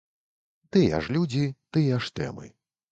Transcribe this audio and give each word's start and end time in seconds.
Тыя 0.77 1.03
ж 1.03 1.19
людзі, 1.19 1.45
тыя 1.77 2.03
ж 2.07 2.15
тэмы. 2.19 2.47